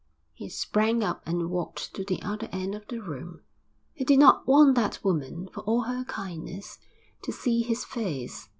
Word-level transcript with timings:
He 0.33 0.49
sprang 0.49 1.03
up 1.03 1.21
and 1.27 1.51
walked 1.51 1.93
to 1.93 2.03
the 2.03 2.23
other 2.23 2.49
end 2.51 2.73
of 2.73 2.87
the 2.87 2.99
room. 3.03 3.41
He 3.93 4.03
did 4.03 4.17
not 4.17 4.47
want 4.47 4.73
that 4.73 4.97
woman, 5.03 5.47
for 5.53 5.61
all 5.61 5.81
her 5.81 6.05
kindness, 6.05 6.79
to 7.21 7.31
see 7.31 7.61
his 7.61 7.85
face. 7.85 8.49